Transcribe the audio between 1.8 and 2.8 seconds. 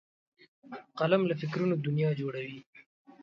دنیا جوړوي